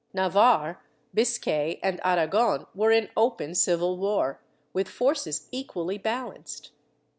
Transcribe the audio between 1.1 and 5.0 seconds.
Biscay and Aragon were in open civil war, with